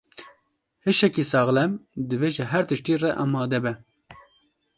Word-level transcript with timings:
Hişekî 0.85 1.23
saxlem, 1.31 1.71
divê 2.09 2.29
ji 2.35 2.45
her 2.51 2.63
tiştî 2.69 2.95
re 3.01 3.11
amade 3.23 3.59
be. 3.63 3.73